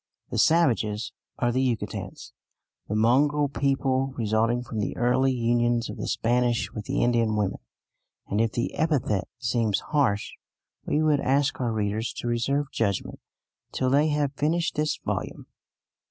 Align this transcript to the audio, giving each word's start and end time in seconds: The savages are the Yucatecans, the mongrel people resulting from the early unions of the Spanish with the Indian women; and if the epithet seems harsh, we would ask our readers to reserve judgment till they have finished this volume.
The 0.31 0.39
savages 0.39 1.13
are 1.37 1.51
the 1.51 1.61
Yucatecans, 1.61 2.31
the 2.87 2.95
mongrel 2.95 3.49
people 3.49 4.15
resulting 4.17 4.63
from 4.63 4.79
the 4.79 4.97
early 4.97 5.31
unions 5.31 5.91
of 5.91 5.97
the 5.97 6.07
Spanish 6.07 6.71
with 6.73 6.85
the 6.85 7.03
Indian 7.03 7.35
women; 7.35 7.59
and 8.25 8.41
if 8.41 8.51
the 8.53 8.73
epithet 8.73 9.27
seems 9.37 9.79
harsh, 9.91 10.31
we 10.87 11.03
would 11.03 11.19
ask 11.19 11.61
our 11.61 11.71
readers 11.71 12.13
to 12.13 12.27
reserve 12.27 12.71
judgment 12.71 13.19
till 13.71 13.91
they 13.91 14.07
have 14.07 14.33
finished 14.33 14.73
this 14.73 14.97
volume. 15.05 15.45